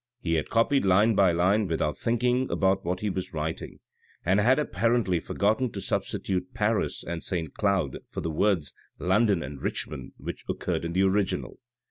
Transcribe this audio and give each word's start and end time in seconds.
He 0.19 0.33
had 0.33 0.49
copied 0.49 0.83
line 0.83 1.13
by 1.13 1.31
line 1.31 1.67
without 1.67 1.95
thinking 1.95 2.49
about 2.49 2.83
what 2.83 3.01
he 3.01 3.09
was 3.11 3.33
writing, 3.35 3.77
and 4.25 4.39
had 4.39 4.57
apparently 4.57 5.19
forgotten 5.19 5.71
to 5.73 5.79
substitute 5.79 6.55
Paris 6.55 7.03
and 7.03 7.21
Saint 7.21 7.53
Cloud 7.53 7.99
for 8.09 8.21
the 8.21 8.31
words 8.31 8.73
London 8.97 9.43
and 9.43 9.61
Richmond 9.61 10.13
which 10.17 10.43
occurred 10.49 10.85
in 10.85 10.93
the 10.93 11.03
original. 11.03 11.59